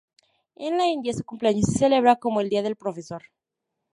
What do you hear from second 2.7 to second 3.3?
Profesor.